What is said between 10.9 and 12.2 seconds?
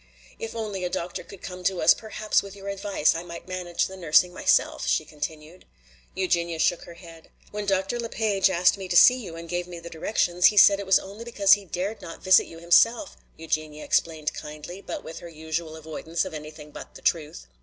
only because he dared